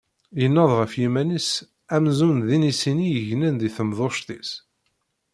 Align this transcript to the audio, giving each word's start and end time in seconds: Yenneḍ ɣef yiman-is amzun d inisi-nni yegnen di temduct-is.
Yenneḍ 0.41 0.71
ɣef 0.79 0.91
yiman-is 0.99 1.49
amzun 1.95 2.37
d 2.47 2.49
inisi-nni 2.55 3.07
yegnen 3.11 3.55
di 3.61 3.69
temduct-is. 3.75 4.51